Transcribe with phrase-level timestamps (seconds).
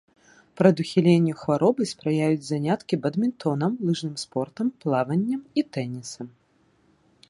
[0.61, 6.27] Прадухіленню хваробы спрыяюць заняткі бадмінтонам, лыжным спортам, плаваннем і тэнісам.